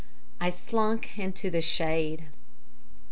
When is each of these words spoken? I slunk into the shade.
I 0.39 0.49
slunk 0.49 1.19
into 1.19 1.51
the 1.51 1.61
shade. 1.61 2.25